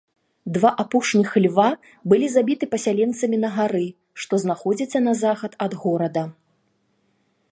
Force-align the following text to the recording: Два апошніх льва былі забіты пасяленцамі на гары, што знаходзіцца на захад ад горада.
Два 0.55 0.69
апошніх 0.83 1.31
льва 1.45 1.65
былі 2.13 2.27
забіты 2.37 2.65
пасяленцамі 2.73 3.37
на 3.43 3.49
гары, 3.57 3.83
што 4.23 4.33
знаходзіцца 4.47 4.97
на 5.09 5.13
захад 5.23 5.51
ад 5.67 5.71
горада. 5.85 6.23